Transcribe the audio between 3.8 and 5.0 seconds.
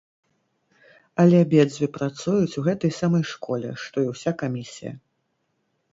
што і ўся камісія.